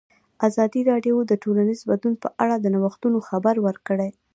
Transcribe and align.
ازادي 0.47 0.81
راډیو 0.91 1.15
د 1.25 1.31
ټولنیز 1.43 1.79
بدلون 1.89 2.15
په 2.23 2.27
اړه 2.43 2.55
د 2.59 2.65
نوښتونو 2.73 3.17
خبر 3.29 3.55
ورکړی. 3.67 4.09